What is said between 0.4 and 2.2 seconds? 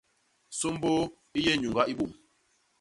Sômbôô i yé nyuñga i bôm.